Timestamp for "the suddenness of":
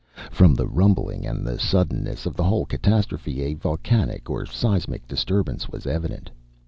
1.45-2.35